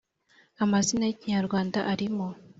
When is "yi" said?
1.07-1.17